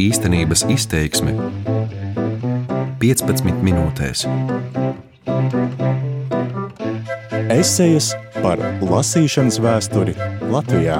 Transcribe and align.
Īstenības 0.00 0.64
izteiksme 0.72 1.34
15 3.02 3.62
minūtēs. 3.66 4.24
Esejas 7.54 8.12
par 8.40 8.60
lasīšanas 8.80 9.60
vēsturi 9.62 10.14
Latvijā. 10.52 10.98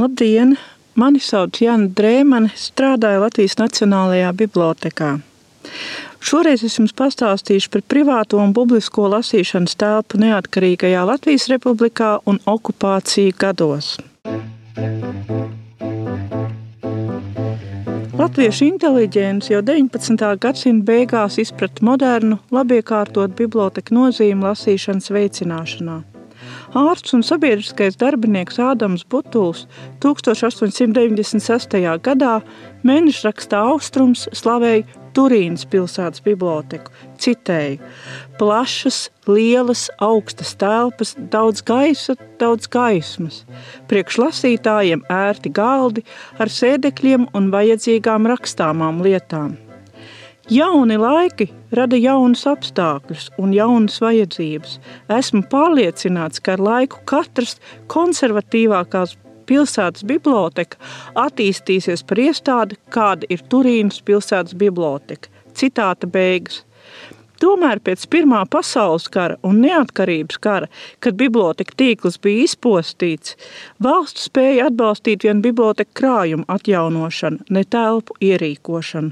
Labdien! 0.00 0.56
Mani 0.92 1.22
sauc 1.24 1.56
Jana 1.56 1.88
Drēmane, 1.88 2.50
strādāju 2.52 3.22
Latvijas 3.22 3.54
Nacionālajā 3.56 4.32
bibliotekā. 4.36 5.14
Šoreiz 6.22 6.62
es 6.62 6.76
jums 6.78 6.92
pastāstīšu 6.94 7.70
par 7.74 7.82
privāto 7.90 8.38
un 8.38 8.52
publisko 8.54 9.08
lasīšanas 9.10 9.74
telpu 9.74 10.20
neatkarīgajā 10.22 11.00
Latvijas 11.08 11.48
republikā 11.50 12.12
un 12.30 12.38
okupāciju 12.46 13.34
gados. 13.42 13.96
Latviešu 18.22 18.68
inteliģents 18.68 19.50
jau 19.50 19.64
19. 19.66 20.22
gadsimta 20.46 20.86
beigās 20.92 21.40
izprata 21.42 21.82
modernu, 21.82 22.38
labiekārtotu 22.54 23.34
biblioteku 23.42 23.98
nozīmi 23.98 24.46
lasīšanas 24.46 25.10
veicināšanā. 25.10 25.98
Ārsts 26.78 27.18
un 27.18 27.26
sabiedriskais 27.26 27.98
darbinieks 27.98 28.62
Ādams 28.62 29.02
Butuls 29.10 29.66
1896. 30.04 31.78
gadā 32.06 32.38
mēnešrakstā 32.86 33.66
Austrums 33.74 34.28
slavēja 34.32 35.01
Turīnas 35.16 35.64
pilsētas 35.68 36.22
biblioteku. 36.24 36.92
Citēju: 37.22 37.80
plašas, 38.38 39.00
lielas, 39.28 39.88
augstas 40.02 40.54
telpas, 40.60 41.14
daudz 41.32 41.64
gaisa, 41.66 42.16
daudz 42.40 42.70
gaismas. 42.72 43.42
Priekšlasītājiem 43.90 45.04
ērti 45.12 45.52
galdi 45.54 46.06
ar 46.40 46.52
sēdekļiem 46.52 47.28
un 47.36 47.52
vajadzīgām 47.54 48.30
rakstāmām 48.32 49.04
lietām. 49.04 49.54
Jauni 50.50 50.96
laiki 50.98 51.46
rada 51.70 51.96
jaunus 51.96 52.42
apstākļus 52.50 53.28
un 53.38 53.52
jaunas 53.54 54.00
vajadzības. 54.02 54.74
Esmu 55.14 55.44
pārliecināts, 55.52 56.42
ka 56.42 56.56
ar 56.56 56.64
laiku 56.66 56.98
katrs 57.06 57.60
konservatīvākās 57.92 59.14
pilsētas 59.48 60.06
biblioteka 60.08 60.78
attīstīsies 61.26 62.04
par 62.08 62.20
iestādi, 62.22 62.78
kāda 62.94 63.28
ir 63.32 63.44
Turīnas 63.52 64.02
pilsētas 64.06 64.56
biblioteka. 64.58 65.30
Citāta 65.58 66.08
beigas. 66.08 66.62
Tomēr 67.42 67.80
pēc 67.82 68.04
Pirmā 68.06 68.44
pasaules 68.46 69.08
kara 69.10 69.34
un 69.42 69.56
neatkarības 69.64 70.38
kara, 70.44 70.68
kad 71.02 71.16
biblioteka 71.18 71.74
tīkls 71.80 72.20
bija 72.22 72.44
izpostīts, 72.46 73.34
valsts 73.82 74.28
spēja 74.28 74.68
atbalstīt 74.70 75.26
vienu 75.26 75.42
biblioteku 75.48 75.96
krājumu 75.98 76.46
atjaunošanu, 76.54 77.42
ne 77.50 77.64
telpu 77.66 78.14
ierīkošanu. 78.22 79.10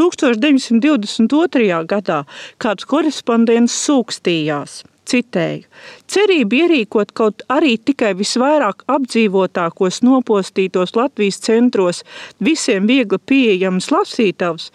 1922. 0.00 1.84
gadā 1.92 2.22
kāds 2.64 2.88
korespondents 2.88 3.76
sūkstījās– 3.84 4.82
Citēju: 5.06 5.68
Cerība 6.10 6.58
ierīkot 6.64 7.12
kaut 7.14 7.44
arī 7.52 7.76
tikai 7.78 8.12
visvairāk 8.18 8.82
apdzīvotākos 8.90 10.00
nopostītos 10.06 10.96
Latvijas 10.98 11.38
centros 11.46 12.02
visiem 12.42 12.88
viegli 12.90 13.20
pieejams 13.30 13.92
lasītavs, 13.94 14.72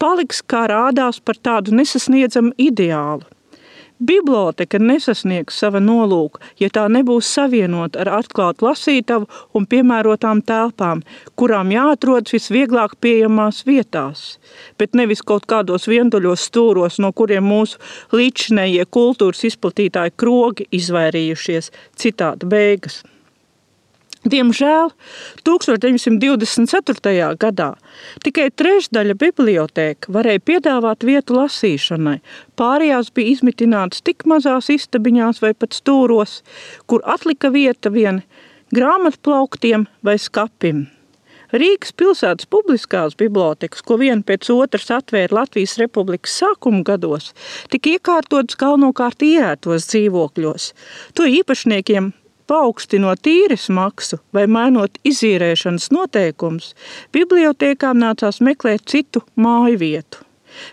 paliks 0.00 0.40
kā 0.48 0.64
rādās 0.72 1.20
par 1.20 1.36
tādu 1.36 1.76
nesasniedzamu 1.76 2.56
ideālu. 2.56 3.33
Biblioteka 4.02 4.80
nesasniegs 4.82 5.60
sava 5.62 5.78
nolūka, 5.78 6.40
ja 6.58 6.66
tā 6.74 6.88
nebūs 6.90 7.28
savienota 7.30 8.00
ar 8.02 8.10
atklātu 8.16 8.66
lasītavu 8.66 9.28
un 9.54 9.68
piemērotām 9.70 10.42
telpām, 10.42 11.04
kurām 11.38 11.70
jāatrodas 11.70 12.34
visvieglāk 12.34 12.98
pieejamās 12.98 13.62
vietās, 13.68 14.26
bet 14.82 14.98
nevis 14.98 15.22
kaut 15.22 15.46
kādos 15.46 15.86
vientuļos 15.86 16.50
stūros, 16.50 16.98
no 16.98 17.12
kuriem 17.14 17.46
mūsu 17.46 17.78
līdzinējie 18.10 18.90
kultūras 18.90 19.46
izplatītāji 19.46 20.18
krogi 20.18 20.66
izvairījušies. 20.74 21.70
Citāta 21.94 22.50
beigas. 22.50 23.04
Diemžēl 24.24 24.88
1924. 25.44 27.26
gadā 27.36 27.66
tikai 28.24 28.46
trešdaļa 28.56 29.16
biblioteka 29.20 30.14
varēja 30.16 30.40
piedāvāt 30.48 31.04
vietu 31.04 31.36
lasīšanai. 31.36 32.22
Pārējās 32.56 33.12
bija 33.12 33.34
izmitinātas 33.34 34.00
tik 34.00 34.24
mazās 34.24 34.70
istabiņās 34.72 35.42
vai 35.44 35.52
pat 35.52 35.76
stūros, 35.76 36.40
kur 36.88 37.04
atlika 37.04 37.52
vieta 37.52 37.92
vien 37.92 38.22
grāmatplauktiem 38.72 39.84
vai 40.00 40.16
skapim. 40.16 40.86
Rīgas 41.52 41.92
pilsētas 41.92 42.48
publiskās 42.50 43.20
bibliotekas, 43.20 43.84
ko 43.84 44.00
viena 44.00 44.24
pēc 44.26 44.48
otras 44.56 44.88
atvēra 44.90 45.42
Latvijas 45.42 45.76
Republikas 45.78 46.40
sākuma 46.40 46.80
gados, 46.82 47.34
tika 47.70 47.92
iekārtotas 47.92 48.56
galvenokārt 48.56 49.22
īrētos 49.22 49.92
dzīvokļos. 49.92 50.72
To 51.14 51.28
īpašniekiem 51.28 52.14
paaugstinot 52.50 53.26
īres 53.30 53.68
maksu 53.72 54.20
vai 54.34 54.46
mainot 54.50 55.00
izīrēšanas 55.06 55.90
noteikumus, 55.94 56.74
bibliotekām 57.14 57.98
nācās 58.02 58.40
meklēt 58.44 58.86
citu 58.90 59.24
māju 59.36 59.80
vietu. 59.80 60.24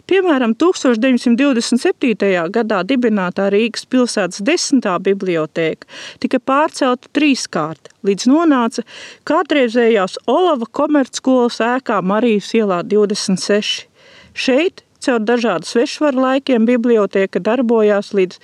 Piemēram, 0.10 0.54
1927. 0.62 2.28
gadā 2.54 2.82
dibinātā 2.86 3.48
Rīgas 3.54 3.88
pilsētas 3.90 4.44
desmitā 4.46 4.98
bibliotēka 5.02 5.90
tika 6.22 6.38
pārcelta 6.38 7.10
trīskārt, 7.18 7.90
līdz 8.06 8.28
nonāca 8.30 8.86
kādreizējās 9.30 10.20
Olava 10.30 10.70
komercskolas 10.70 11.58
ēkā 11.66 12.02
Marijas 12.06 12.54
ielā 12.58 12.82
26. 12.86 13.88
Šeit 14.38 14.86
caur 15.02 15.22
dažādu 15.26 15.66
svešvaru 15.66 16.28
laikiem 16.28 16.68
bibliotēka 16.70 17.42
darbojās 17.42 18.14
līdz 18.14 18.38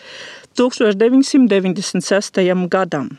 1996. 0.57 2.67
gadam. 2.67 3.09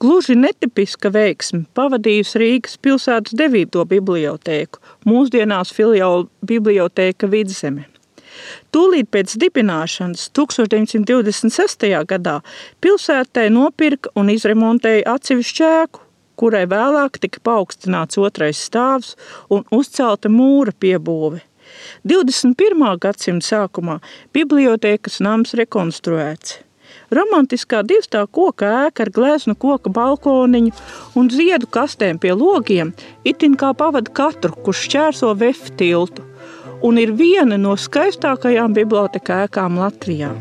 Gluži 0.00 0.34
netipiska 0.36 1.08
veiksme 1.08 1.64
pavadījusi 1.72 2.38
Rīgas 2.42 2.76
pilsētas 2.84 3.32
devīto 3.32 3.80
bibliotēku, 3.88 4.76
mūsdienās 5.08 5.72
filiālu 5.72 6.28
bibliotēka 6.44 7.30
Vidzeme. 7.32 7.88
Tūlīt 8.76 9.08
pēc 9.08 9.38
dibināšanas 9.40 10.28
1926. 10.36 11.88
gadā 12.12 12.36
pilsētai 12.84 13.48
nopirka 13.54 14.12
un 14.12 14.28
izremontēja 14.28 15.08
atsevišķu 15.16 15.68
ēku, 15.70 16.04
kurai 16.36 16.66
vēlāk 16.68 17.16
tika 17.24 17.40
paaugstināts 17.48 18.20
otrais 18.20 18.60
stāvs 18.68 19.16
un 19.48 19.64
uzcelta 19.72 20.28
mūra 20.28 20.76
piebūve. 20.76 21.47
21. 22.08 22.86
gadsimta 23.02 23.46
sākumā 23.46 23.98
bibliotēkas 24.36 25.20
nams 25.24 25.54
rekonstruēts. 25.58 26.58
Romantiskā 27.14 27.80
divstā 27.88 28.24
koka 28.28 28.68
ēka 28.84 29.06
ar 29.06 29.10
gleznu 29.12 29.54
koka 29.56 29.92
balkoniņu 29.92 30.74
un 31.16 31.30
ziedu 31.32 31.68
kastēm 31.72 32.20
pie 32.20 32.34
logiem 32.36 32.92
itin 33.24 33.56
kā 33.56 33.72
pavada 33.76 34.12
katru, 34.12 34.52
kurš 34.64 34.84
šķērso 34.88 35.32
vefu 35.40 35.72
tiltu, 35.80 36.26
un 36.84 37.00
ir 37.00 37.16
viena 37.16 37.56
no 37.60 37.76
skaistākajām 37.80 38.76
biblioteka 38.76 39.44
ēkām 39.46 39.80
Latvijā. 39.80 40.34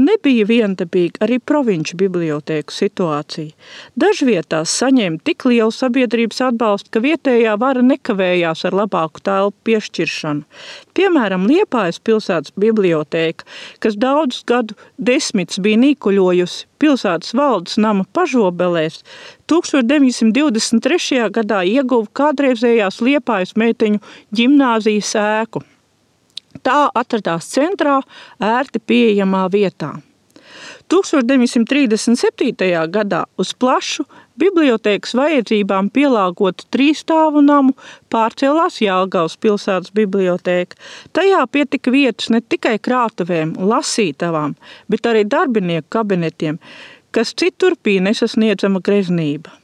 Nebija 0.00 0.46
viendabīga 0.48 1.20
arī 1.26 1.36
provinču 1.44 1.98
bibliotēku 2.00 2.72
situācija. 2.72 3.52
Dažvietās 4.00 4.72
saņēma 4.80 5.20
tik 5.26 5.44
lielu 5.50 5.74
sabiedrības 5.74 6.38
atbalstu, 6.46 6.92
ka 6.94 7.02
vietējā 7.04 7.56
vara 7.60 7.82
nekavējās 7.84 8.64
ar 8.68 8.76
labāku 8.78 9.20
telpu 9.26 9.68
piešķiršanu. 9.68 10.46
Piemēram, 10.96 11.44
Liepājas 11.50 12.00
pilsētas 12.06 12.54
bibliotēka, 12.56 13.44
kas 13.84 13.98
daudzus 14.00 14.46
gadu 14.48 14.78
desmitus 14.96 15.60
bija 15.60 15.82
nīkuļojusi 15.82 16.64
pilsētas 16.80 17.34
valdes 17.36 17.76
nama 17.76 18.06
pažobelēs, 18.16 19.02
1923. 19.52 21.26
gadā 21.36 21.60
ieguva 21.68 22.08
kādreizējās 22.22 23.02
Liepājas 23.04 23.52
meiteņu 23.60 24.00
ģimnāzijas 24.32 25.12
ēku. 25.26 25.64
Tā 26.66 26.88
atradās 26.94 27.48
centrā, 27.54 28.00
ērti 28.42 28.82
pieejamā 28.82 29.46
vietā. 29.52 29.94
1937. 30.90 32.90
gadā 32.90 33.20
uz 33.38 33.52
plašu 33.54 34.04
bibliotēkas 34.40 35.14
vajadzībām 35.14 35.88
pielāgotu 35.94 36.66
trīsstāvu 36.74 37.42
namu 37.44 37.76
pārcēlās 38.12 38.80
Jālgavas 38.82 39.38
pilsētas 39.40 39.94
bibliotēka. 39.94 40.78
Tajā 41.16 41.44
pietika 41.52 41.94
vietas 41.94 42.32
ne 42.34 42.42
tikai 42.42 42.76
krātuvēm, 42.82 43.54
lasītavām, 43.72 44.56
bet 44.90 45.06
arī 45.06 45.24
darbinieku 45.30 45.86
kabinetiem, 45.94 46.58
kas 47.14 47.34
citur 47.38 47.78
bija 47.84 48.08
nesasniedzama 48.10 48.82
greznība. 48.82 49.54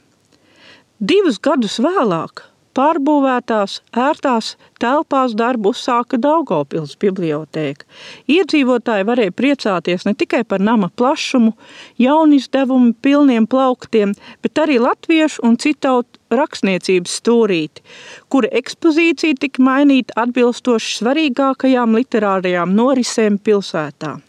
Divus 0.97 1.41
gadus 1.43 1.81
vēlāk 1.83 2.47
Pārbūvētās, 2.77 3.79
ērtās 3.97 4.51
telpās 4.77 5.31
darbu 5.37 5.71
uzsāka 5.73 6.19
Daugopils 6.21 6.93
bibliotēka. 7.01 7.87
Iedzīvotāji 8.29 9.07
varēja 9.07 9.33
priecāties 9.33 10.05
ne 10.05 10.13
tikai 10.13 10.43
par 10.45 10.61
nama 10.61 10.91
plašumu, 10.93 11.55
jaunizdevumu 11.97 12.93
pilniem 13.01 13.47
plauktiem, 13.49 14.13
bet 14.45 14.61
arī 14.61 14.77
latviešu 14.83 15.41
un 15.47 15.57
citautu 15.57 16.21
rakstniecības 16.37 17.17
stūrīti, 17.21 17.81
kura 18.29 18.51
ekspozīcija 18.61 19.39
tika 19.41 19.65
mainīta 19.65 20.13
atbilstoši 20.27 20.99
svarīgākajām 20.99 21.97
literārajām 21.97 22.77
norisēm 22.77 23.39
pilsētā. 23.41 24.19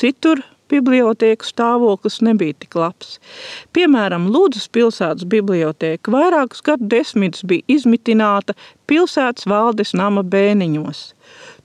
Citur 0.00 0.40
bibliotēku 0.70 1.44
stāvoklis 1.46 2.20
nebija 2.24 2.54
tik 2.62 2.72
labs. 2.78 3.18
Piemēram, 3.76 4.28
Lūdzes 4.32 4.66
pilsētas 4.74 5.24
bibliotēka 5.30 6.12
vairākus 6.14 6.60
gadu 6.66 6.84
desmitus 6.94 7.42
bija 7.46 7.66
izmitināta 7.76 8.52
pilsētas 8.90 9.44
valdes 9.50 9.90
nama 9.98 10.22
bēniņos. 10.22 11.00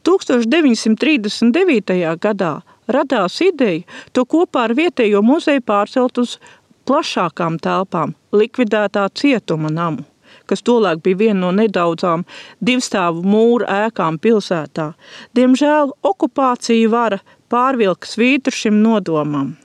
1939. 0.06 2.18
gadā 2.22 2.54
radās 2.88 3.42
ideja 3.42 3.84
to 4.14 4.26
kopā 4.30 4.64
ar 4.70 4.76
vietējo 4.78 5.22
muzeju 5.26 5.62
pārcelt 5.66 6.18
uz 6.22 6.38
plašākām 6.86 7.58
telpām, 7.62 8.14
likvidētā 8.34 9.10
cietuma 9.18 9.70
namu 9.74 10.06
kas 10.46 10.62
tolaik 10.62 11.02
bija 11.04 11.18
viena 11.18 11.40
no 11.40 11.52
nedaudzām 11.56 12.26
divstāvu 12.66 13.24
mūru 13.26 13.66
ēkām 13.72 14.20
pilsētā. 14.22 14.92
Diemžēl 15.38 15.94
okupācija 16.06 16.92
vara 16.92 17.20
pārvilka 17.52 18.10
svītru 18.10 18.56
šim 18.56 18.82
nodomam. 18.84 19.56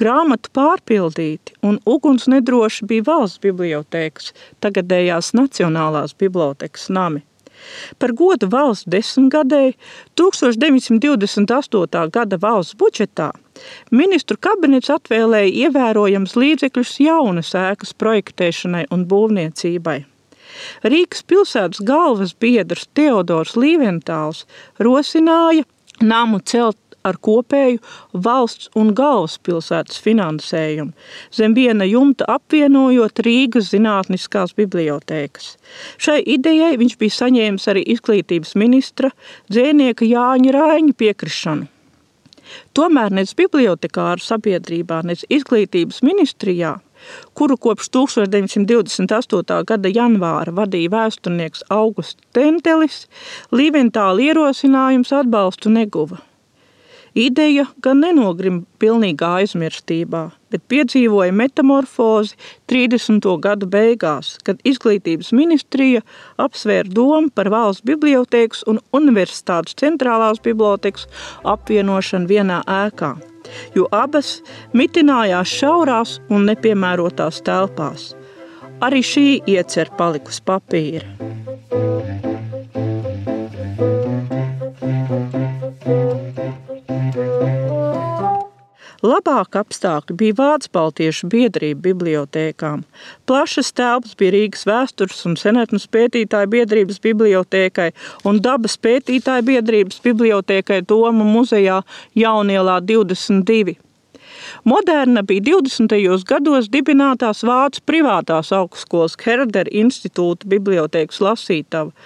Grāmatu 0.00 0.50
pārpildīti 0.56 1.56
un 1.66 1.78
uguns 1.86 2.26
nedroši 2.30 2.86
bija 2.90 3.06
valsts 3.10 3.42
bibliotēkas, 3.44 4.32
tagadējās 4.64 5.34
Nacionālās 5.36 6.16
bibliotekas 6.18 6.88
nami. 6.88 7.22
Par 8.00 8.14
godu 8.16 8.48
valsts 8.48 8.88
desmitgadēji 8.88 9.74
1928. 10.16 12.06
gada 12.14 12.38
valsts 12.40 12.78
budžetā 12.80 13.30
ministru 13.90 14.38
kabinets 14.40 14.90
atvēlēja 14.92 15.66
ievērojams 15.66 16.36
līdzekļus 16.42 16.94
jaunas 17.04 17.52
ēkas 17.58 17.92
projektēšanai 18.00 18.86
un 18.94 19.04
būvniecībai. 19.10 19.98
Rīgas 20.82 21.22
pilsētas 21.30 21.82
galvas 21.86 22.32
biedrs 22.34 22.88
Teodors 22.96 23.54
Līventāls 23.60 24.46
rosināja 24.82 25.66
namu 26.02 26.40
celt 26.44 26.78
ar 27.06 27.16
kopēju 27.16 27.80
valsts 28.24 28.68
un 28.76 28.92
galvaspilsētas 28.96 30.00
finansējumu, 30.04 30.92
zem 31.32 31.54
viena 31.56 31.86
jumta 31.88 32.26
apvienojot 32.28 33.22
Rīgas 33.24 33.70
zinātniskās 33.72 34.52
bibliotēkas. 34.58 35.54
Šai 35.96 36.20
idejai 36.36 36.74
viņš 36.80 36.96
bija 37.00 37.16
saņēmis 37.22 37.68
arī 37.72 37.84
izglītības 37.96 38.56
ministra 38.60 39.12
dzēnieka 39.52 40.08
Jāņa 40.08 40.56
Raiņa 40.56 40.96
piekrišanu. 41.00 41.70
Tomēr 42.74 43.14
nec 43.14 43.32
bibliotekāru 43.38 44.22
sabiedrībā, 44.24 45.04
nec 45.06 45.22
izglītības 45.30 46.02
ministrijā 46.02 46.76
kuru 47.34 47.56
kopš 47.56 47.90
1928. 47.96 49.60
gada 49.66 49.92
janvāra 49.92 50.54
vadīja 50.54 50.94
vēsturnieks 50.96 51.66
Augusts 51.70 52.20
Tentelis, 52.36 53.04
Līventāla 53.52 54.30
ierosinājums 54.30 55.14
atbalstu 55.22 55.72
neguva. 55.72 56.20
Ideja 57.18 57.64
gan 57.82 57.98
nenogrim 58.04 58.60
pilnīgā 58.78 59.32
aizmirstībā, 59.40 60.20
bet 60.52 60.62
piedzīvoja 60.70 61.34
metamorfozi 61.34 62.36
30. 62.70 63.26
gadu 63.42 63.66
beigās, 63.70 64.36
kad 64.46 64.62
izglītības 64.62 65.32
ministrija 65.34 66.04
apsvēra 66.38 66.86
domu 66.86 67.32
par 67.34 67.50
valsts 67.50 67.82
bibliotēkas 67.86 68.62
un 68.70 68.78
universitātes 68.94 69.74
centrālās 69.82 70.38
bibliotekas 70.44 71.08
apvienošanu 71.42 72.30
vienā 72.30 72.62
ēkā 72.78 73.16
jo 73.74 73.88
abas 73.92 74.38
mitinājās 74.76 75.52
šaurās 75.60 76.18
un 76.30 76.48
nepiemērotās 76.50 77.42
telpās. 77.46 78.10
Arī 78.80 79.02
šī 79.04 79.26
iecer 79.50 79.90
palikusi 79.98 80.42
papīra. 80.46 81.39
Labāk 89.00 89.56
apstākļi 89.56 90.14
bija 90.20 90.34
Vācu 90.36 90.68
baltiešu 90.76 91.28
biedrība 91.32 91.86
bibliotēkām. 91.86 92.82
Plašas 93.24 93.70
telpas 93.72 94.12
bija 94.20 94.34
Rīgas 94.34 94.66
vēstures 94.68 95.22
un 95.24 95.38
senatnes 95.40 95.86
pētītāju 95.88 96.50
biedrības 96.52 96.98
bibliotēkai 97.06 97.86
un 98.28 98.40
dabas 98.44 98.76
pētītāju 98.76 99.46
biedrības 99.48 100.02
bibliotēkai 100.04 100.82
Doma 100.84 101.24
muzejā 101.24 101.78
Jaunielā 102.20 102.74
22. 102.84 103.78
Moderna 104.68 105.22
bija 105.24 105.46
20. 105.48 105.96
gados 106.28 106.68
dibinātās 106.68 107.40
Vācu 107.48 107.80
privātās 107.88 108.52
augstskolas 108.52 109.16
Herdera 109.24 109.72
institūta 109.80 110.44
bibliotēkas 110.44 111.22
lasītava, 111.24 111.96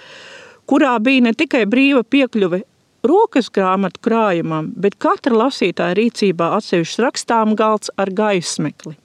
kurā 0.71 0.95
bija 1.03 1.27
ne 1.27 1.35
tikai 1.35 1.65
brīva 1.67 2.05
piekļuve 2.07 2.63
rokas 3.05 3.51
grāmatu 3.53 4.01
krājumam, 4.05 4.73
bet 4.77 4.99
katra 5.03 5.37
lasītāja 5.45 5.99
rīcībā 5.99 6.51
atsevišķs 6.59 7.01
rakstām 7.05 7.55
galds 7.59 7.93
ar 8.01 8.11
gaismekli. 8.11 8.97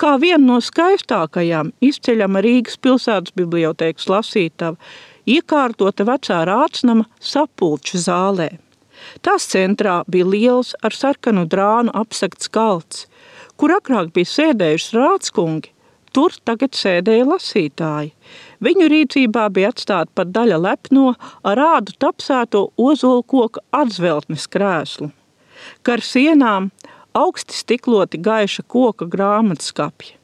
Kā 0.00 0.14
viena 0.20 0.42
no 0.44 0.60
skaistākajām 0.64 1.72
izceļama 1.84 2.40
Rīgas 2.44 2.78
pilsētas 2.80 3.34
bibliotēkas 3.36 4.08
lasītava, 4.08 4.78
iekārtota 5.28 6.06
vecā 6.08 6.42
rācnama 6.48 7.06
sapulču 7.20 8.00
zālē. 8.00 8.50
Tās 9.22 9.46
centrā 9.52 10.00
bija 10.08 10.26
liels 10.32 10.72
ar 10.84 10.96
sarkanu 10.96 11.44
drānu 11.52 11.92
apsakts 11.94 12.48
galds, 12.52 13.04
kur 13.60 13.74
agrāk 13.76 14.12
bija 14.16 14.32
sēdējuši 14.32 14.96
rādskungi, 14.96 15.72
tur 16.16 16.34
tagad 16.48 16.76
sēdēja 16.76 17.28
lasītāji. 17.28 18.12
Viņu 18.64 18.88
rīcībā 18.92 19.48
bija 19.52 19.70
atstāta 19.74 20.12
pat 20.14 20.32
daļa 20.32 20.58
lepno 20.62 21.14
ar 21.44 21.60
ādu 21.60 21.96
tapsēto 22.00 22.70
ozolu 22.76 23.22
koku 23.22 23.62
atzveltnes 23.76 24.46
krēslu. 24.48 25.10
Gar 25.84 26.04
sienām 26.04 26.70
augsti 27.16 27.56
stikloti 27.56 28.20
gaiša 28.22 28.64
koka 28.68 29.08
grāmatskapja. 29.08 30.16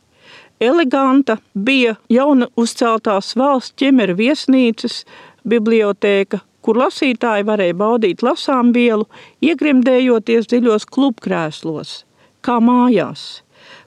Eleganta 0.62 1.37
bija 1.55 1.96
jauna 2.12 2.46
uzceltās 2.56 3.32
valsts 3.37 3.75
ķemeru 3.81 4.14
viesnīcas 4.20 5.00
bibliotēka, 5.49 6.38
kur 6.62 6.79
lasītāji 6.79 7.46
varēja 7.49 7.75
baudīt 7.75 8.23
lasām 8.23 8.70
vielu, 8.76 9.08
iegremdējoties 9.43 10.46
dziļos 10.53 10.86
klubkrēslos, 10.86 12.05
kā 12.46 12.60
mājās. 12.62 13.42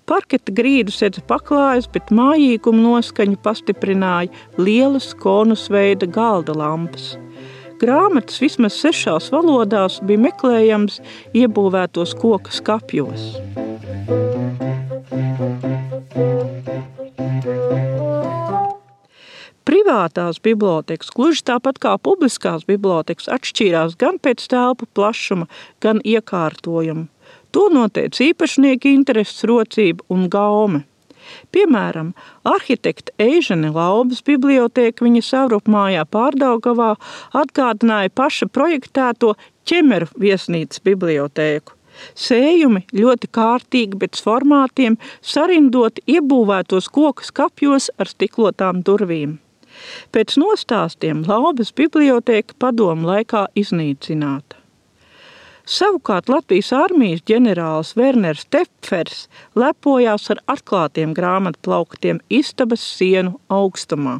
Parketa 0.05 0.53
grīdu 0.53 0.93
sedz 0.93 1.17
paklājas, 1.25 1.87
bet 1.89 2.11
mājīgumu 2.13 2.83
noskaņu 2.83 3.39
pastiprināja 3.41 4.29
lielas 4.61 5.07
konus 5.17 5.65
veida 5.73 6.05
galda 6.05 6.53
lampas. 6.53 7.15
Grāmatas 7.81 8.37
vismaz 8.39 8.77
sešās 8.77 9.31
valodās 9.33 9.97
bija 10.05 10.21
meklējams 10.27 10.99
iebūvētos 11.33 12.13
koku 12.21 12.53
skapjos. 12.53 13.33
Privātās 19.65 20.37
bibliotekas, 20.45 21.09
gluži 21.17 21.41
tāpat 21.49 21.81
kā 21.81 21.97
publiskās 21.97 22.69
bibliotekas, 22.69 23.25
atšķīrās 23.39 23.97
gan 23.97 24.21
pēc 24.21 24.45
telpu 24.53 24.85
plašuma, 24.93 25.49
gan 25.81 26.05
iekārtojuma. 26.05 27.09
To 27.55 27.69
noteica 27.71 28.19
īpašnieka 28.25 28.89
intereses 28.91 29.45
rocība 29.47 30.03
un 30.11 30.27
gaume. 30.27 30.81
Piemēram, 31.55 32.09
arhitekta 32.43 33.13
Eižene 33.21 33.69
Laubas 33.73 34.19
biblioteka 34.27 35.05
viņa 35.05 35.21
savrupmājā 35.23 36.03
pārdaugavā 36.11 36.89
atgādināja 37.41 38.11
paša 38.19 38.49
projektēto 38.51 39.31
ķemeru 39.71 40.09
viesnīcas 40.19 40.83
bibliotēku. 40.85 41.77
Sējumi 42.25 42.83
ļoti 42.91 43.31
kārtīgi, 43.37 44.01
bet 44.03 44.19
formātiem 44.19 44.99
sarindoti 45.23 46.03
iebūvētos 46.17 46.91
koku 46.91 47.23
skapjos 47.23 47.87
ar 47.95 48.11
stiklotām 48.11 48.83
durvīm. 48.83 49.39
Pēc 50.11 50.35
nostāstiem 50.43 51.23
Laubas 51.27 51.71
biblioteka 51.75 52.59
padomu 52.59 53.07
laikā 53.13 53.47
iznīcināta. 53.55 54.64
Savukārt 55.65 56.27
Latvijas 56.29 56.67
armijas 56.77 57.23
ģenerālis 57.25 57.95
Werners 57.97 58.43
Tepfers 58.53 59.23
lepojās 59.57 60.27
ar 60.29 60.41
atklātiem 60.53 61.15
grāmatplauktiem 61.17 62.19
istabas 62.29 62.83
sienu 62.85 63.39
augstumā. 63.49 64.19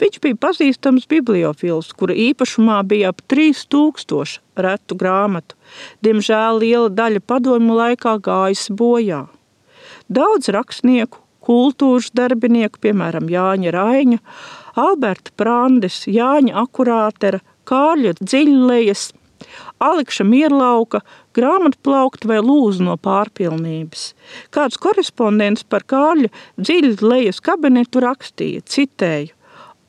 Viņš 0.00 0.18
bija 0.20 0.36
pazīstams 0.44 1.08
bibliofils, 1.08 1.88
kura 1.96 2.12
īpašumā 2.12 2.82
bija 2.88 3.14
ap 3.14 3.22
3000 3.32 4.42
retu 4.60 4.96
grāmatu. 5.00 5.56
Diemžēl 6.04 6.60
liela 6.60 6.92
daļa 6.92 7.24
padomju 7.24 7.80
laikā 7.80 8.18
gājusi 8.28 8.76
bojā. 8.76 9.24
Daudz 10.12 10.52
rakstnieku, 10.52 11.22
kultūras 11.48 12.12
darbinieku, 12.12 12.80
piemēram, 12.84 13.32
Jāņa 13.32 13.72
Raiņa, 13.72 14.20
Alberta 14.84 15.32
Prandes, 15.40 16.02
Jāņa 16.04 16.60
Akurātera, 16.60 17.40
Kārļa 17.68 18.18
Dziļlejas, 18.20 19.12
Alekša 19.84 20.26
Mierlauka, 20.28 21.02
grāmatplaukta 21.36 22.30
vai 22.30 22.42
lūza 22.44 22.84
no 22.84 22.98
pārpilnības. 23.00 24.12
Kāds 24.54 24.80
korespondents 24.80 25.64
par 25.64 25.86
Kārļa 25.88 26.32
Dziļlejas 26.58 27.42
kabinetu 27.44 28.04
rakstīja, 28.04 28.64
citēju, 28.66 29.34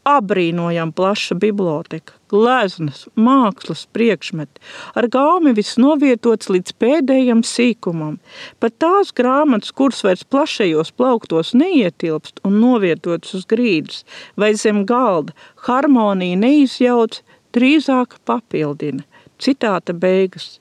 Abrīnojam 0.10 0.90
plaša 0.96 1.36
biblioteka, 1.38 2.16
gleznas, 2.32 3.04
mākslas 3.20 3.84
priekšmeti, 3.94 4.62
ar 4.98 5.08
gaumi 5.12 5.52
viss 5.58 5.78
novietots 5.82 6.50
līdz 6.50 6.74
pēdējam 6.82 7.44
sīkumam. 7.46 8.16
Pat 8.64 8.78
tās 8.82 9.12
grāmatas, 9.20 9.74
kuras 9.76 10.02
vairs 10.08 10.24
plašajos 10.24 10.94
plauktos 10.96 11.52
neietilpst 11.62 12.40
un 12.48 12.58
novietotas 12.64 13.36
uz 13.42 13.46
grīdas 13.50 14.06
vai 14.40 14.54
zem 14.56 14.86
galda, 14.90 15.36
harmonija 15.68 16.40
neizjauc, 16.46 17.20
drīzāk 17.54 18.18
papildina. 18.26 19.04
Citāta 19.40 19.94
beigas. 19.94 20.60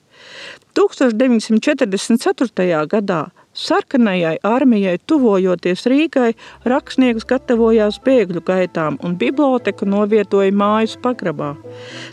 1944. 0.75 2.87
gadā 2.87 3.31
Sarkanajai 3.59 4.37
armijai 4.45 4.97
tuvojoties 5.07 5.87
Rīgai, 5.89 6.33
rakstnieks 6.69 7.25
gatavojās 7.27 7.97
bēgļu 8.05 8.43
gaitām 8.45 8.99
un 9.03 9.17
biblioteka 9.19 9.87
novietoja 9.89 10.53
mājas 10.55 10.95
pagrabā. 11.03 11.55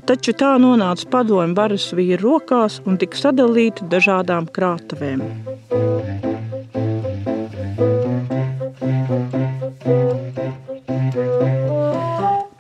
Taču 0.09 0.33
tā 0.33 0.55
nonāca 0.63 1.07
padomju 1.13 1.59
varas 1.59 1.91
vīru 1.95 2.23
rokās 2.25 2.81
un 2.87 2.97
tika 2.99 3.21
sadalīta 3.21 3.87
dažādām 3.93 4.49
krātuvēm. 4.49 5.23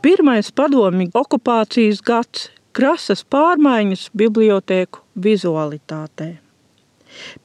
Pirmais 0.07 0.53
padomju 0.53 1.11
okupācijas 1.15 2.05
gads- 2.05 2.51
krasas 2.76 3.23
pārmaiņas 3.33 4.11
bibliotēku 4.21 5.00
vizualitātē. 5.26 6.35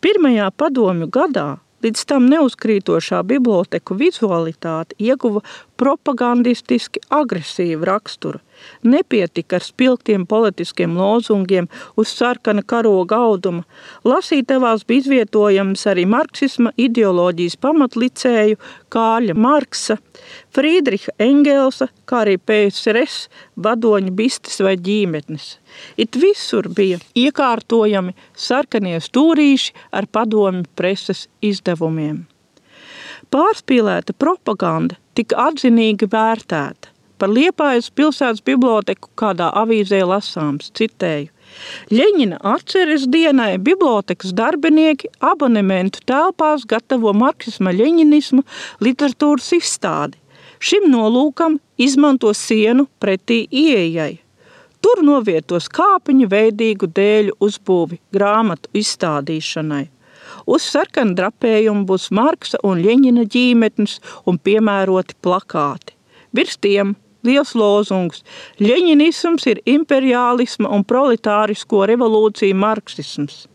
Pirmajā 0.03 0.49
padomju 0.59 1.07
gadā 1.07 1.45
līdz 1.85 2.03
tam 2.09 2.27
neuzkrītošā 2.31 3.21
biblioteku 3.29 3.95
vizualitāte 4.01 4.97
ieguva 4.99 5.41
propagandistiski 5.79 7.03
agresīvu 7.21 7.87
raksturu. 7.87 8.41
Nepietika 8.83 9.59
ar 9.59 9.65
spilgtiem 9.65 10.25
politiskiem 10.29 10.95
lozungiem 10.97 11.67
uz 11.99 12.13
sarkana 12.15 12.63
karoga 12.65 13.19
auduma. 13.27 13.63
Lasītavās 14.07 14.85
bija 14.87 15.03
izvietojams 15.05 15.85
arī 15.91 16.05
marksisma 16.09 16.73
ideoloģijas 16.77 17.57
pamatlicēju 17.61 18.59
Kāļa 18.91 19.35
Marksa, 19.37 19.97
Friedriha 20.55 21.13
Engelsa, 21.21 21.87
kā 22.05 22.23
arī 22.25 22.37
PSRS 22.37 23.29
vadoņa 23.55 24.11
bistes 24.17 24.59
vai 24.63 24.75
ģīmetnes. 24.77 25.55
It 25.97 26.17
visur 26.19 26.67
bija 26.69 26.99
iekārtojami 27.17 28.15
sarkanie 28.35 28.99
stūrīši 28.99 29.73
ar 29.95 30.09
padomi 30.11 30.65
preses 30.75 31.27
izdevumiem. 31.41 32.25
Pārspīlēta 33.31 34.11
propaganda 34.19 34.97
tika 35.15 35.47
atzinīgi 35.47 36.09
vērtēta. 36.11 36.90
Par 37.21 37.29
Liepājas 37.29 37.91
pilsētas 37.93 38.41
biblioteku 38.41 39.11
kādā 39.21 39.51
avīzē 39.61 39.99
lasāms, 40.09 40.71
citēju. 40.73 41.29
Ļeņina 41.93 42.39
atceres 42.49 43.03
dienai 43.13 43.59
bibliotekas 43.61 44.31
darbinieki 44.33 45.11
abonementu 45.29 46.01
telpās 46.09 46.63
gatavo 46.65 47.13
marksisma 47.13 47.75
ļeņinismu 47.77 48.41
literatūras 48.87 49.51
izstādi. 49.59 50.17
Šim 50.57 50.87
nolūkam 50.89 51.59
izmanto 51.77 52.33
sienu 52.37 52.87
pretī 52.97 53.43
ieejai. 53.45 54.15
Tur 54.81 55.03
novietos 55.05 55.69
kāpiņu 55.69 56.25
veidīgu 56.31 56.89
dēļu 56.89 57.37
uzbūvi 57.37 58.01
grāmatu 58.17 58.73
izstādīšanai. 58.81 59.83
Uz 60.49 60.65
sarkanu 60.73 61.13
drapējumu 61.21 61.85
būs 61.85 62.09
Marksa 62.17 62.57
un 62.65 62.81
Ļeņina 62.81 63.29
ģīmetnes 63.29 63.99
un 64.25 64.41
piemēroti 64.41 65.21
plakāti. 65.21 65.93
Virs 66.33 66.57
tiem 66.63 66.95
liels 67.27 67.53
lozungs. 67.57 68.23
Ļeņinisms 68.61 69.47
ir 69.51 69.63
imperiālisma 69.69 70.71
un 70.71 70.85
proletārisko 70.87 71.85
revolūciju 71.91 72.57
marksisms. 72.57 73.45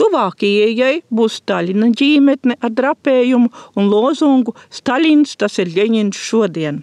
Tuvāk 0.00 0.42
ieejai 0.46 1.02
būs 1.12 1.40
Staļina 1.42 1.90
ģīmetne 1.98 2.56
ar 2.64 2.72
drapējumu 2.72 3.50
un 3.76 3.90
lozungu 3.92 4.54
Staļins 4.72 5.36
tas 5.38 5.58
ir 5.62 5.70
Ļeņins 5.76 6.18
šodien. 6.28 6.80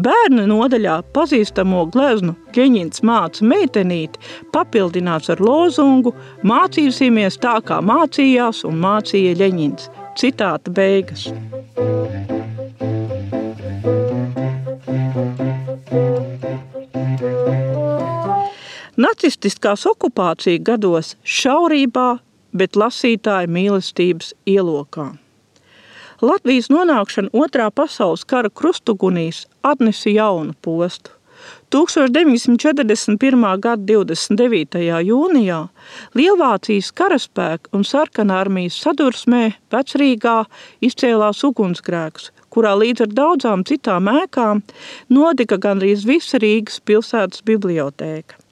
Bērnu 0.00 0.46
nodaļā 0.48 0.96
pazīstamo 1.14 1.84
gleznu 1.92 2.34
Ļeņins 2.56 3.04
māca 3.08 3.44
meitenīti 3.52 4.22
papildināts 4.54 5.30
ar 5.34 5.42
lozungu 5.44 6.14
Mācīsimies 6.42 7.38
tā, 7.42 7.58
kā 7.64 7.82
mācījās 7.84 8.64
un 8.68 8.80
mācīja 8.84 9.36
Ļeņins. 9.42 9.92
Citāta 10.18 10.74
beigas. 10.74 11.28
Nacistiskās 19.28 19.82
okupācijas 19.84 20.62
gados 20.64 21.08
šaurībā, 21.20 22.20
bet 22.56 22.78
lasītāja 22.80 23.50
mīlestības 23.52 24.30
ielokā. 24.48 25.04
Latvijas 26.24 26.70
nonākšana 26.72 27.28
otrā 27.36 27.66
pasaules 27.68 28.24
kara 28.24 28.48
krustugunīs 28.48 29.42
atnesa 29.60 30.14
jaunu 30.14 30.56
postu. 30.64 31.12
1941. 31.76 33.44
gada 33.66 33.84
29. 33.92 34.80
jūnijā 35.10 35.60
Lielvācijas 36.16 36.88
karaspēka 36.96 37.76
un 37.76 37.84
sarkanā 37.84 38.40
armijas 38.46 38.80
sadursmē 38.80 39.44
Vecrīgā 39.68 40.38
izcēlās 40.80 41.44
ugunsgrēks, 41.52 42.32
kurā 42.48 42.72
līdz 42.80 43.10
ar 43.10 43.14
daudzām 43.22 43.68
citām 43.68 44.08
ēkām 44.24 44.64
notika 45.12 45.60
gandrīz 45.60 46.08
visa 46.08 46.40
Rīgas 46.40 46.80
pilsētas 46.80 47.44
bibliotēka. 47.44 48.47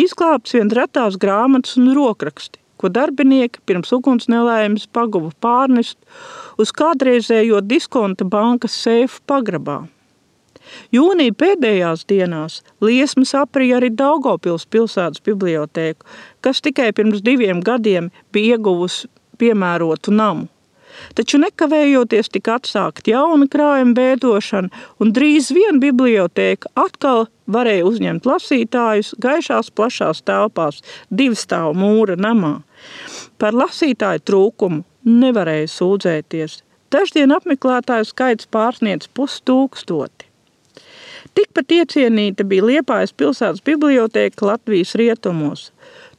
Izglābts 0.00 0.54
vien 0.56 0.70
retās 0.72 1.18
grāmatas 1.20 1.78
un 1.80 1.92
rokraksti, 1.96 2.60
ko 2.80 2.90
darbinieki 2.92 3.62
pirms 3.66 3.92
uguns 3.96 4.28
nelaimes 4.28 4.86
paguva 4.92 5.32
pārnest 5.40 5.98
uz 6.60 6.72
kādreizējo 6.74 7.62
diskonta 7.64 8.26
bankas 8.28 8.76
sēfu 8.84 9.22
pagrabā. 9.30 9.84
Jūnija 10.94 11.34
pēdējās 11.36 12.06
dienās 12.08 12.62
liesmas 12.84 13.34
aprīja 13.36 13.78
arī 13.78 13.90
Daugopils 13.92 14.64
pilsētas 14.70 15.22
bibliotēku, 15.26 16.06
kas 16.40 16.64
tikai 16.64 16.90
pirms 16.96 17.22
diviem 17.24 17.60
gadiem 17.64 18.10
bija 18.32 18.56
ieguvusi 18.56 19.10
piemērotu 19.38 20.14
namu. 20.14 20.48
Taču 21.18 21.38
nekavējoties 21.42 22.30
tika 22.34 22.58
atsākt 22.58 23.08
jauna 23.10 23.48
krājuma 23.50 23.94
bēdošana, 23.98 24.70
un 25.00 25.12
drīz 25.16 25.50
vien 25.54 25.80
bibliotēka 25.82 26.72
atkal 26.78 27.26
varēja 27.46 27.86
uzņemt 27.88 28.28
lasītājus 28.28 29.14
gaišās 29.22 29.70
plašās 29.74 30.22
telpās, 30.26 30.82
divu 31.10 31.38
stāvu 31.38 31.74
mūra 31.78 32.18
namā. 32.18 32.56
Par 33.38 33.56
lasītāju 33.56 34.24
trūkumu 34.28 34.84
nevarēja 35.04 35.72
sūdzēties. 35.72 36.60
Daždien 36.94 37.34
apmeklētāju 37.34 38.06
skaits 38.06 38.48
pārsniedz 38.54 39.10
pustūkstoti. 39.16 40.30
Tikpat 41.34 41.72
iecienīta 41.74 42.44
bija 42.46 42.62
Liepājas 42.68 43.10
pilsētas 43.18 43.64
bibliotēka 43.66 44.46
Latvijas 44.46 44.94
rietumos. 45.00 45.72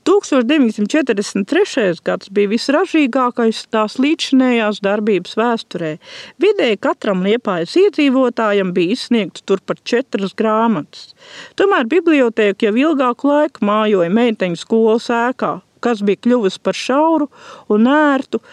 1943. 0.05 2.01
gads 2.05 2.29
bija 2.29 2.51
visražīgākais 2.51 3.63
tās 3.73 3.95
līdzinējās 3.97 4.81
darbības 4.85 5.33
vēsturē. 5.39 5.95
Vidēji 6.41 6.77
katram 6.85 7.23
liepājas 7.25 7.73
iedzīvotājam 7.81 8.69
bija 8.75 8.93
izsniegts 8.93 9.41
turpat 9.49 9.81
četras 9.81 10.35
grāmatas. 10.37 11.15
Tomēr 11.57 11.89
bibliotēka 11.89 12.67
jau 12.67 12.75
ilgāku 12.83 13.31
laiku 13.31 13.65
mājoja 13.65 14.13
meiteņu 14.13 14.61
skolas 14.61 15.09
ēkā, 15.09 15.55
kas 15.81 16.05
bija 16.05 16.21
kļuvusi 16.27 16.61
par 16.61 16.77
šauru 16.77 17.29
un 17.73 17.89
ērtu 17.89 18.43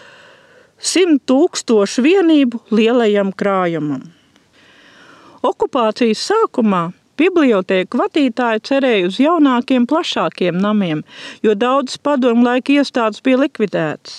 simt 0.81 1.27
tūkstošu 1.29 2.03
vienību 2.09 2.65
lielajam 2.73 3.29
krājumam. 3.37 4.09
Okupācijas 5.45 6.23
sākumā 6.33 6.87
Bibliotēku 7.21 7.99
vadītāji 8.01 8.63
cerēja 8.65 9.09
uz 9.11 9.19
jaunākiem, 9.21 9.85
plašākiem 9.89 10.57
namiem, 10.57 11.03
jo 11.45 11.53
daudzas 11.55 12.01
padomu 12.01 12.47
laika 12.47 12.79
iestādes 12.79 13.21
bija 13.25 13.43
likvidētas. 13.43 14.15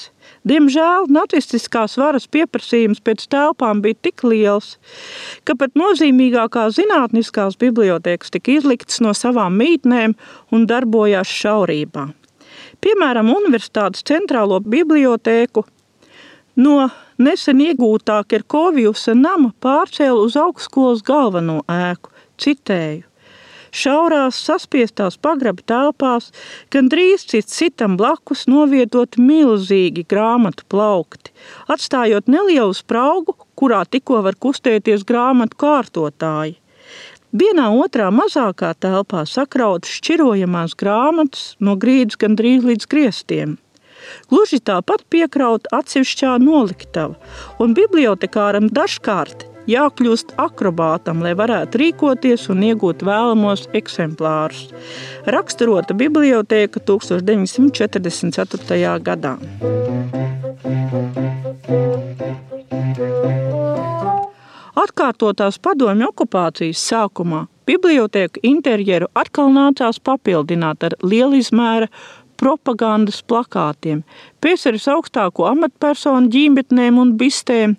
Diemžēl 0.48 1.08
nacistiskās 1.12 1.98
varas 2.00 2.28
pieprasījums 2.32 3.02
pēc 3.04 3.26
telpām 3.32 3.82
bija 3.84 3.98
tik 4.08 4.24
liels, 4.28 4.76
ka 5.48 5.56
pat 5.60 5.74
nozīmīgākās 5.80 6.78
zinātniskās 6.78 7.58
bibliotēkas 7.60 8.34
tika 8.36 8.58
izliktas 8.60 9.02
no 9.04 9.16
savām 9.18 9.58
mītnēm 9.60 10.14
un 10.54 10.68
darbojās 10.70 11.32
šaurībā. 11.42 12.10
Piemēram, 12.84 13.32
Universitātes 13.34 14.06
centrālo 14.06 14.60
bibliotēku 14.62 15.66
no 16.62 16.90
nesen 17.18 17.62
iegūtā 17.64 18.22
Kerkovjusa 18.30 19.16
nama 19.18 19.54
pārcēla 19.64 20.28
uz 20.28 20.38
augstskolas 20.40 21.02
galveno 21.08 21.62
ēku. 21.72 22.13
Citēju. 22.44 23.08
Šaurās, 23.74 24.38
saspiestās 24.38 25.16
pagraba 25.18 25.64
telpās, 25.66 26.28
gandrīz 26.74 27.24
cits 27.32 27.56
citam 27.58 27.96
blakus 27.98 28.44
novietot 28.46 29.18
milzīgi 29.18 30.04
grāmatu 30.06 30.68
plaukti, 30.70 31.32
atstājot 31.74 32.30
nelielu 32.30 32.76
spraugu, 32.78 33.34
kurā 33.58 33.82
tikko 33.90 34.20
var 34.28 34.38
kustēties 34.38 35.06
grāmatu 35.10 35.58
kārtotāji. 35.64 36.60
Vienā 37.34 37.72
otrā 37.74 38.12
mazākā 38.14 38.76
telpā 38.78 39.24
sakrautas 39.26 39.96
šķirojamās 39.98 40.76
grāmatas 40.78 41.48
no 41.58 41.74
grīdas 41.74 42.20
gandrīz 42.22 42.68
līdz 42.70 42.90
griestiem. 42.92 43.56
Gluži 44.30 44.60
tāpat 44.62 45.02
piekrauta 45.10 45.80
atsevišķā 45.80 46.36
noliktava, 46.44 47.18
un 47.58 47.74
bibliotekāram 47.74 48.70
dažkārt 48.70 49.48
jākļūst 49.70 50.34
akrobātam, 50.42 51.22
lai 51.24 51.34
varētu 51.38 51.78
rīkoties 51.82 52.50
un 52.54 52.60
iegūt 52.70 53.00
vēlamos 53.06 53.62
eksemplārus. 53.78 54.62
Raksturota 55.26 55.94
biblioteka 55.98 56.80
1944. 56.80 59.00
gadā. 59.08 59.34
Atkārtotās 64.84 65.56
padomju 65.64 66.06
okupācijas 66.12 66.80
sākumā 66.92 67.42
biblioteka 67.68 68.40
interjeru 68.44 69.08
atkal 69.16 69.52
nācās 69.54 70.00
papildināt 70.04 70.84
ar 70.84 70.96
lielizmēra 71.04 71.88
propagandas 72.44 73.22
plakātiem, 73.24 74.02
piesaras 74.44 74.90
augstāko 74.92 75.48
amatpersonu 75.48 76.28
ģimetnēm 76.34 77.00
un 77.00 77.14
bistēm, 77.20 77.78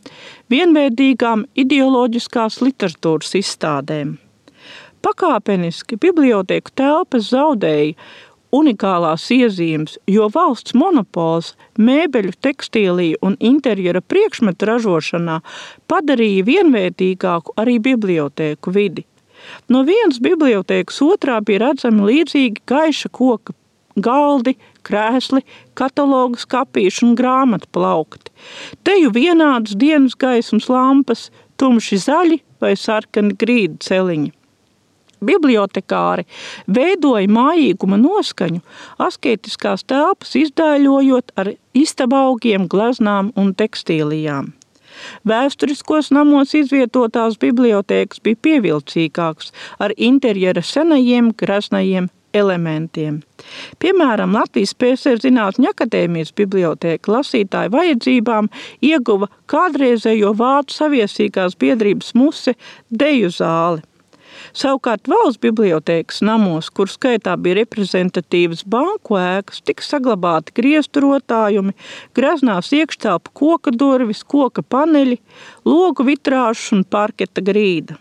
vienveidīgām 0.52 1.44
ideoloģiskās 1.60 2.62
literatūras 2.64 3.34
izstādēm. 3.42 4.14
Pakāpeniski 5.04 5.98
bibliotēku 6.00 6.72
telpas 6.80 7.28
zaudēja 7.34 7.92
unikālās 8.56 9.26
iezīmes, 9.34 9.98
jo 10.08 10.30
valsts 10.32 10.72
monopols 10.78 11.50
mēbeļu, 11.76 12.32
tekstīliju 12.46 13.20
un 13.26 13.36
interjera 13.44 14.00
priekšmetu 14.00 14.70
ražošanā 14.70 15.40
padarīja 15.92 16.46
vienveidīgāku 16.48 17.58
arī 17.60 17.76
bibliotēku 17.90 18.72
vidi. 18.72 19.04
No 19.68 19.82
vienas 19.84 20.22
bibliotēkas 20.24 21.02
otrā 21.04 21.42
bija 21.44 21.66
redzami 21.66 22.08
līdzīgi 22.08 22.64
gaiša 22.70 23.12
koka 23.12 23.52
galdi, 23.96 24.56
krēsli, 24.86 25.42
katalogu 25.78 26.40
skāpīši 26.40 27.04
un 27.06 27.14
grāmatu 27.18 27.68
plaukti. 27.72 28.32
Te 28.84 28.96
jau 29.00 29.12
vienādas 29.14 29.76
dienas 29.78 30.16
gaismas 30.18 30.68
lampas, 30.68 31.28
tumši 31.60 32.00
zaļi 32.04 32.40
vai 32.60 32.74
sarkani 32.78 33.36
grīdu 33.38 33.78
celiņi. 33.84 34.32
Bibliotekāri 35.24 36.26
veidoja 36.68 37.30
mājīguma 37.32 37.96
noskaņu, 37.96 38.60
asketiskās 39.00 39.86
telpas 39.88 40.34
izdēļojot 40.36 41.32
ar 41.40 41.54
istabaugiem, 41.72 42.66
gleznām 42.68 43.30
un 43.40 43.54
tekstīlijām. 43.56 44.52
Vēsturiskos 45.26 46.12
namos 46.14 46.52
izvietotās 46.54 47.38
bibliotēkas 47.42 48.20
bija 48.22 48.40
pievilcīgākas 48.46 49.50
ar 49.82 49.94
interjera 49.96 50.62
senajiem, 50.62 51.32
graznajiem 51.40 52.10
elementiem. 52.34 53.22
Piemēram, 53.82 54.34
Latvijas 54.36 54.74
PSR 54.78 55.22
Zinātņu 55.22 55.70
akadēmijas 55.70 56.34
bibliotēka 56.36 57.14
lasītāju 57.16 57.74
vajadzībām 57.74 58.50
ieguva 58.84 59.30
kādreizējo 59.50 60.34
vācu 60.38 60.78
saviesīgās 60.82 61.58
biedrības 61.60 62.14
muse 62.18 62.56
deju 62.90 63.32
zāli. 63.38 63.84
Savukārt 64.54 65.08
valsts 65.10 65.40
bibliotēkas 65.42 66.20
namos, 66.26 66.68
kur 66.74 66.90
skaitā 66.90 67.36
bija 67.40 67.60
reprezentatīvas 67.60 68.64
banku 68.70 69.18
ēkas, 69.18 69.62
tika 69.66 69.86
saglabāti 69.86 70.54
griestu 70.58 71.04
rotājumi, 71.06 71.74
graznās 72.18 72.72
iekštelpu 72.74 73.34
koka 73.34 73.74
durvis, 73.74 74.24
koka 74.26 74.62
paneļi, 74.62 75.20
logu 75.68 76.06
vitrāžas 76.10 76.72
un 76.76 76.84
parketa 76.96 77.44
grīda. 77.44 77.98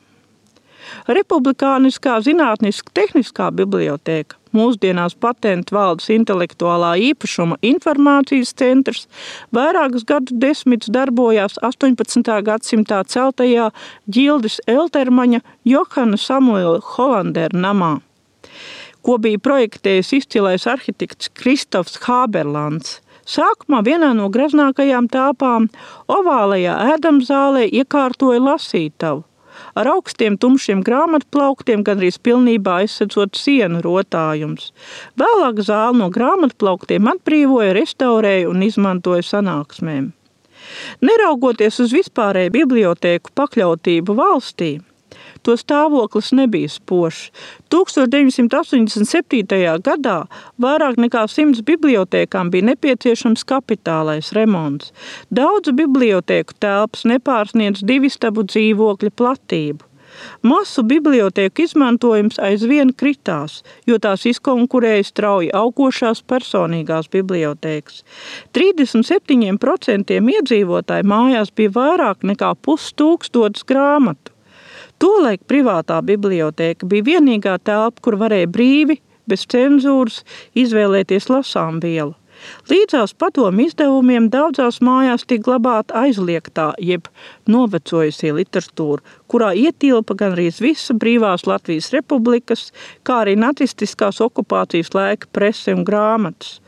Republikāniskā 1.08 2.19
zinātniskā 2.25 2.93
tehniskā 2.97 3.49
bibliotēka, 3.56 4.38
mūsdienās 4.53 5.15
patentu 5.19 5.75
valdes 5.77 6.10
intelektuālā 6.13 6.93
īpašuma 7.10 7.58
informācijas 7.65 8.53
centrs, 8.60 9.08
vairākus 9.56 10.06
gadu 10.10 10.38
desmitus 10.45 10.93
darbojās 10.93 11.60
18. 11.62 12.39
gadsimtā 12.47 13.01
celtajā 13.10 13.71
Gildes 14.08 14.62
Eltermaņa 14.67 15.43
Johana 15.65 16.19
Samuela 16.19 16.79
Holandera 16.93 17.65
namā 17.67 17.97
ko 19.03 19.17
bija 19.19 19.41
projektējis 19.43 20.13
izcilais 20.19 20.67
arhitekts 20.69 21.32
Kristofs 21.36 21.99
Hāberlands. 22.06 23.01
Sākumā 23.27 23.82
vienā 23.88 24.12
no 24.15 24.29
graznākajām 24.32 25.08
telpām, 25.12 25.69
ovālajā 26.12 26.75
ēdamzālē, 26.95 27.67
iekārtoja 27.82 28.41
lasītavu 28.43 29.23
ar 29.79 29.89
augstiem 29.95 30.38
tumšiem 30.38 30.83
grāmatplauktiem, 30.86 31.83
gandrīz 31.86 32.19
pilnībā 32.23 32.79
aizsedzot 32.83 33.38
sienu 33.39 33.81
rotājums. 33.86 34.71
Vēlāk 35.19 35.62
zāli 35.65 36.01
no 36.01 36.09
grāmatplauktiem 36.13 37.09
atbrīvoja, 37.15 37.75
restaurēja 37.79 38.49
un 38.51 38.65
izmantoja 38.65 39.25
sanāksmēm. 39.27 40.12
Neraugoties 41.03 41.81
uz 41.83 41.93
vispārēju 41.93 42.53
bibliotēku 42.53 43.33
pakļautību 43.36 44.15
valstī, 44.17 44.77
to 45.43 45.56
stāvoklis 45.60 46.32
nebija 46.36 46.71
spožs. 46.71 47.32
1987. 47.73 49.79
gadā 49.88 50.17
vairāk 50.65 50.99
nekā 51.06 51.23
simts 51.32 51.63
bibliotekām 51.67 52.51
bija 52.53 52.69
nepieciešams 52.73 53.41
kapitālais 53.49 54.34
remonts. 54.38 54.93
Daudzu 55.32 55.71
bibliotēku 55.77 56.60
telpas 56.60 57.08
nepārsniedz 57.10 57.84
divistabu 57.88 58.45
dzīvokļa 58.49 59.12
platību. 59.17 59.89
Masu 60.45 60.84
bibliotēku 60.88 61.63
izmantojums 61.65 62.38
aizvien 62.43 62.91
kritās, 62.93 63.62
jo 63.89 63.97
tās 64.03 64.27
izkonkurēja 64.29 65.08
strauji 65.08 65.49
augošās 65.58 66.21
personīgās 66.29 67.10
bibliotēkas. 67.13 68.03
37% 68.58 70.19
iedzīvotāji 70.36 71.10
mājās 71.15 71.53
bija 71.56 71.75
vairāk 71.79 72.27
nekā 72.34 72.53
pustūkstotis 72.67 73.65
grāmatu. 73.69 74.32
Tolaik 75.01 75.45
privātā 75.49 75.99
biblioteka 76.06 76.88
bija 76.89 77.08
vienīgā 77.13 77.58
telpa, 77.63 78.01
kur 78.01 78.19
varēja 78.21 78.49
brīvi, 78.51 78.99
bez 79.27 79.47
cenzūras, 79.49 80.23
izvēlēties 80.60 81.29
lasām 81.32 81.79
vielu. 81.84 82.13
Līdzās 82.67 83.13
padomu 83.15 83.63
izdevumiem 83.67 84.27
daudzās 84.34 84.82
mājās 84.84 85.23
tika 85.27 85.45
glabāta 85.47 86.01
aizliegtā, 86.03 86.71
jeb 86.82 87.08
novecojusie 87.47 88.34
literatūra, 88.36 89.03
kurā 89.32 89.53
ietilpa 89.56 90.17
gandrīz 90.19 90.60
visa 90.63 90.95
brīvās 90.97 91.47
Latvijas 91.47 91.91
republikas, 91.95 92.71
kā 93.08 93.21
arī 93.23 93.38
nacistiskās 93.39 94.19
okupācijas 94.25 94.93
laika 94.97 95.32
prese 95.32 95.75
un 95.77 95.86
grāmatas. 95.88 96.60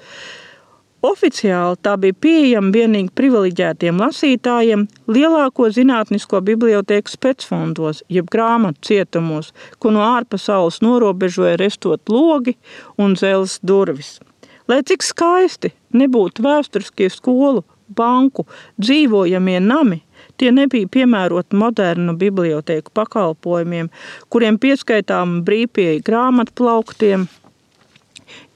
Oficiāli 1.05 1.77
tā 1.85 1.93
bija 2.01 2.15
pieejama 2.23 2.71
tikai 2.73 3.01
privileģētiem 3.19 3.99
lasītājiem 4.01 4.85
lielāko 5.11 5.67
zinātnisko 5.75 6.39
bibliotēku 6.47 7.11
specfondos, 7.11 8.01
jeb 8.09 8.31
grāmatu 8.33 8.81
cietumos, 8.89 9.51
ko 9.77 9.91
no 9.93 10.01
ārpasaules 10.05 10.79
norobežoja 10.81 11.59
restot 11.61 12.01
logi 12.09 12.55
un 12.97 13.13
zeles 13.19 13.59
durvis. 13.61 14.17
Lai 14.67 14.81
cik 14.81 15.05
skaisti 15.05 15.73
nebūtu 15.93 16.41
vēsturiskie 16.41 17.11
skolu, 17.13 17.61
banku, 17.85 18.47
dzīvojamie 18.81 19.59
nami, 19.61 20.01
tie 20.41 20.49
nebija 20.55 20.89
piemēroti 20.89 21.59
modernu 21.59 22.15
bibliotēku 22.17 22.95
pakalpojumiem, 22.97 23.91
kuriem 24.33 24.57
pieskaitām 24.57 25.43
brīvpieeja 25.45 26.01
grāmatplauktiem, 26.07 27.27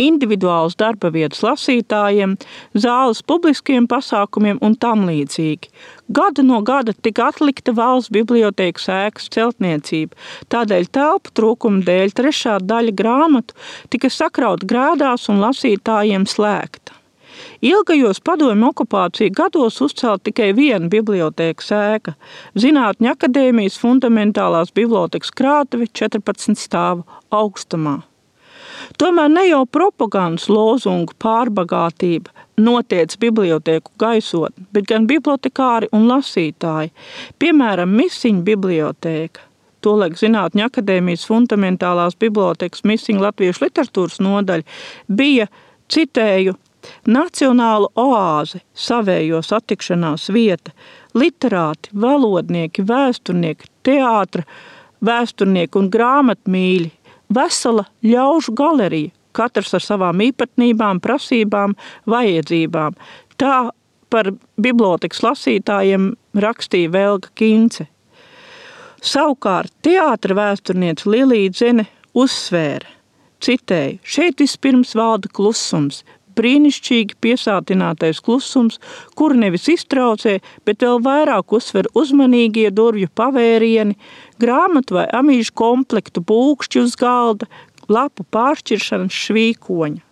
individuāls 0.02 0.78
darba 0.80 1.12
vietas 1.14 1.42
lasītājiem, 1.46 2.36
zāles 2.74 3.22
publiskiem 3.24 3.88
pasākumiem 3.90 4.62
un 4.66 4.76
tam 4.76 5.06
līdzīgi. 5.10 5.72
Gada 6.10 6.44
no 6.46 6.62
gada 6.66 6.94
tika 6.94 7.30
atlikta 7.30 7.74
valsts 7.78 8.14
bibliotēkas 8.14 8.90
ēkas 8.96 9.30
celtniecība, 9.36 10.18
tādēļ 10.50 10.88
telpu 10.96 11.36
trūkuma 11.38 11.84
dēļ 11.86 12.16
trešā 12.18 12.60
daļa 12.66 12.96
grāmatu 13.02 13.58
tika 13.94 14.10
sakraut 14.14 14.66
grēdās 14.66 15.30
un 15.30 15.44
lasītājiem 15.44 16.26
slēgta. 16.30 17.00
Ilgajos 17.62 18.22
padomju 18.24 18.70
okupāciju 18.72 19.34
gados 19.36 19.80
uzcēla 19.84 20.20
tikai 20.24 20.50
viena 20.56 20.90
bibliotēkas 20.92 21.72
ēka- 21.76 22.16
Zinātņu 22.64 23.12
akadēmijas 23.14 23.80
fundamentālās 23.82 24.72
bibliotekas 24.76 25.32
krātuve 25.32 25.88
14 26.02 26.60
stāvu 26.60 27.04
augstumā. 27.32 28.09
Tomēr 28.98 29.30
ne 29.30 29.46
jau 29.50 29.66
propagandas 29.70 30.48
lozungu 30.50 31.14
pārbagātība 31.22 32.34
notiec 32.60 33.16
bibliotēku 33.22 33.94
gaisotni, 34.02 34.66
bet 34.74 34.88
gan 34.90 35.06
bibliotekāri 35.10 35.92
un 35.96 36.08
lasītāji. 36.10 36.92
Piemēram, 37.40 37.94
Misiņu 38.00 38.44
bibliotēka. 38.48 39.46
Tolēk 39.86 40.18
Zinātņu 40.20 40.66
akadēmijas 40.66 41.24
fundamentālās 41.30 42.18
bibliotekas 42.20 42.84
Misiņu 42.84 43.24
latviešu 43.24 43.64
literatūras 43.64 44.20
nodaļa 44.24 44.66
bija, 45.22 45.48
citēju, 45.94 46.58
nacionāla 47.08 47.88
oāze, 48.00 48.62
savējo 48.76 49.40
satikšanās 49.46 50.30
vieta, 50.36 50.74
literāti, 51.16 51.94
valodnieki, 51.96 52.84
vēsturnieki, 52.88 53.72
teātra, 53.88 54.44
vēsturnieki 55.06 55.80
un 55.80 55.90
grāmatmīļi, 55.94 56.92
vesela 57.34 57.86
ļaužu 58.06 58.54
galerija, 58.58 59.14
katrs 59.36 59.76
ar 59.78 59.86
savām 59.86 60.22
īpatnībām, 60.26 61.02
prasībām, 61.04 61.76
vajadzībām. 62.10 62.98
Tā 63.40 63.70
par 64.10 64.32
bibliotekas 64.62 65.22
lasītājiem 65.24 66.12
rakstīja 66.42 66.92
Velga 66.94 67.30
Kince. 67.38 67.86
Savukārt 69.06 69.72
teātra 69.86 70.36
vēsturniece 70.36 71.08
Lilija 71.08 71.54
Zene 71.56 71.86
uzsvēra, 72.18 72.90
citēju, 73.46 74.02
šeit 74.04 74.42
vispirms 74.42 74.92
valda 74.98 75.30
klusums, 75.32 76.02
brīnišķīgi 76.40 77.20
piesātinātais 77.24 78.22
klusums, 78.26 78.80
kur 79.20 79.36
nevis 79.38 79.68
iztraucē, 79.72 80.40
bet 80.66 80.86
vēl 80.86 81.02
vairāk 81.06 81.56
uzsver 81.60 81.90
uzmanīgie 82.00 82.70
durvju 82.76 83.12
pavērieni, 83.20 83.98
grāmatu 84.42 85.00
vai 85.00 85.08
amīžu 85.22 85.56
komplektu 85.62 86.24
pūkšķi 86.26 86.84
uz 86.84 86.96
galda, 87.00 87.50
lapu 87.90 88.26
pāršķiršanas 88.36 89.26
švīkoņa. 89.26 90.06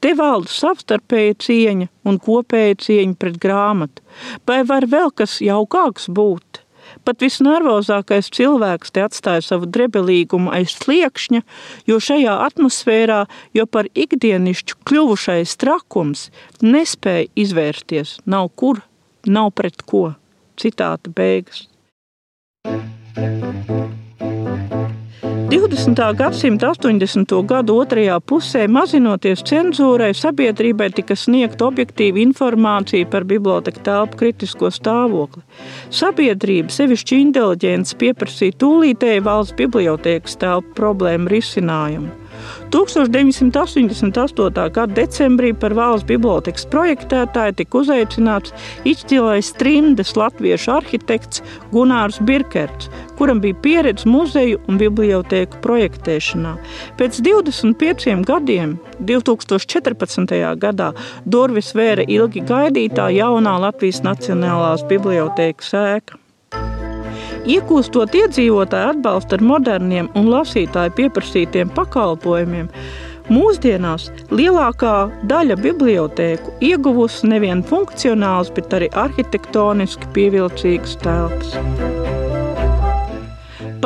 Te 0.00 0.12
valda 0.16 0.52
savstarpēja 0.52 1.38
cieņa 1.42 1.88
un 2.06 2.20
kopēja 2.22 2.78
cieņa 2.86 3.16
pret 3.18 3.40
grāmatu. 3.42 4.04
Vai 4.46 4.62
var 4.68 4.86
vēl 4.90 5.10
kas 5.16 5.40
jaukāks 5.44 6.06
būt? 6.12 6.62
Pat 7.06 7.22
visnervozākais 7.22 8.32
cilvēks 8.34 8.90
te 8.90 9.04
atstāja 9.04 9.44
savu 9.46 9.68
drebelīgumu 9.70 10.50
aiz 10.50 10.74
sliekšņa, 10.74 11.42
jo 11.86 12.00
šajā 12.02 12.34
atmosfērā, 12.48 13.20
jo 13.54 13.66
par 13.70 13.86
ikdienišķu 13.94 14.80
kļuvušais 14.88 15.54
trakums 15.62 16.26
nespēja 16.66 17.30
izvērsties, 17.38 18.18
nav 18.26 18.50
kur, 18.58 18.82
nav 19.26 19.52
pret 19.54 19.86
ko. 19.86 20.08
Citāta 20.58 21.12
beigas. 21.14 21.68
20. 25.56 26.16
gadsimta 26.16 26.68
80. 26.68 27.32
gadu 27.48 27.78
otrajā 27.80 28.18
pusē, 28.20 28.66
mazinoties 28.68 29.40
cenzūrai, 29.48 30.10
sabiedrībai 30.12 30.90
tika 30.92 31.16
sniegta 31.16 31.64
objektīva 31.70 32.20
informācija 32.20 33.08
par 33.08 33.24
biblioteka 33.24 33.80
telpu 33.86 34.20
kritisko 34.20 34.68
stāvokli. 34.68 35.40
Sabiedrība, 35.88 36.68
sevišķi 36.76 37.22
inteliģents, 37.22 37.96
pieprasīja 37.96 38.58
tūlītēju 38.60 39.24
valsts 39.30 39.56
bibliotekas 39.56 40.36
telpu 40.44 40.76
problēmu 40.76 41.32
risinājumu. 41.32 42.12
1988. 42.74 44.70
gada 44.74 44.94
decembrī 44.94 45.52
par 45.54 45.74
valsts 45.76 46.06
bibliotekas 46.08 46.66
projektētāju 46.72 47.56
tika 47.60 47.80
uzaicināts 47.82 48.54
izcilais 48.84 49.52
trimdes 49.60 50.14
latviešu 50.16 50.72
arhitekts 50.76 51.42
Gunārs 51.72 52.18
Birkerts, 52.20 52.90
kuram 53.18 53.40
bija 53.40 53.56
pieredze 53.62 54.08
muzeju 54.08 54.60
un 54.68 54.80
bibliotēku 54.80 55.62
projektēšanā. 55.64 56.56
Pēc 56.98 57.22
25 57.24 58.26
gadiem, 58.26 58.76
2014. 59.00 60.36
gadā, 60.60 60.92
durvis 61.24 61.72
vēra 61.76 62.04
ilgi 62.08 62.44
gaidītā 62.46 63.10
jaunā 63.16 63.58
Latvijas 63.66 64.02
Nacionālās 64.06 64.86
bibliotēkas 64.90 65.74
ēka. 65.80 66.25
Iegūstot 67.46 68.10
iedzīvotāju 68.18 68.92
atbalstu 68.96 69.36
ar 69.36 69.42
moderniem 69.46 70.08
un 70.18 70.30
lasītāju 70.32 70.96
pieprasītiem 70.98 71.70
pakalpojumiem, 71.76 72.66
mūsdienās 73.30 74.08
lielākā 74.34 74.94
daļa 75.30 75.58
bibliotēku 75.62 76.56
ieguvusi 76.66 77.30
nevien 77.30 77.62
funkcionāls, 77.66 78.50
bet 78.56 78.74
arī 78.74 78.90
arhitektoniski 78.98 80.10
pievilcīgas 80.16 80.98
telpas. 81.04 81.54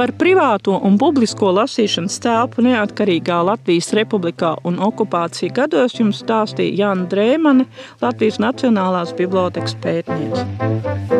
Par 0.01 0.14
privāto 0.16 0.79
un 0.87 0.96
publisko 0.96 1.51
lasīšanas 1.53 2.16
telpu 2.25 2.64
neatkarīgā 2.64 3.42
Latvijas 3.44 3.92
republikā 3.99 4.55
un 4.64 4.81
okupācija 4.88 5.53
gados 5.61 6.01
jums 6.01 6.25
stāstīja 6.25 6.87
Jāna 6.87 7.11
Drēmane, 7.12 7.68
Latvijas 8.01 8.40
Nacionālās 8.40 9.12
bibliotekas 9.20 9.77
pētniece. 9.85 11.19